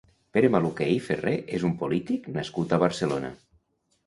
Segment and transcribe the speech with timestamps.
[0.35, 3.33] Pere Maluquer i Ferrer és un polític nascut a Barcelona.